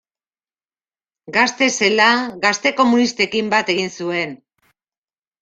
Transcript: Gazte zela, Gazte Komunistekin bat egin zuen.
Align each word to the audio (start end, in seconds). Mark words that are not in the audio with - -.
Gazte 1.35 1.67
zela, 1.81 2.07
Gazte 2.47 2.73
Komunistekin 2.81 3.53
bat 3.53 3.71
egin 3.77 3.95
zuen. 4.01 4.35